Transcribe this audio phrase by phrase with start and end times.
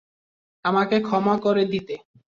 [0.65, 1.95] আমাকে ক্ষমা করে দিতে।